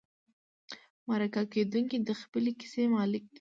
[1.07, 3.29] مرکه کېدونکی د خپلې کیسې مالک دی.